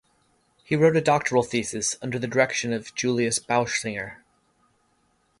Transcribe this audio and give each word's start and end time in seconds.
He 0.63 0.75
wrote 0.75 0.97
a 0.97 1.01
doctoral 1.01 1.43
thesis 1.43 1.95
under 2.01 2.17
the 2.17 2.25
direction 2.25 2.73
of 2.73 2.95
Julius 2.95 3.37
Bauschinger. 3.37 4.23